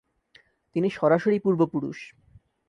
[0.75, 1.97] তিনি সরাসরি পূর্বপুরুষ।